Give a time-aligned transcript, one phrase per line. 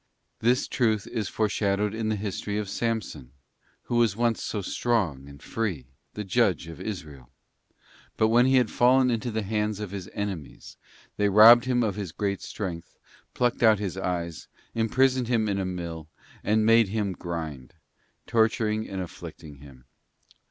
[0.39, 3.33] This truth is foreshadowed in the history of Samson,
[3.83, 5.85] who was once so strong and free,
[6.15, 7.29] the judge of Israel.
[8.17, 10.75] But when he had fallen into the hands of his enemies,
[11.17, 12.97] they robbed him of his great strength,
[13.35, 16.07] plucked out his eyes, imprisoned him in a mill,
[16.43, 17.75] and 'made him grind,'
[18.25, 19.85] torturing and afflicting him.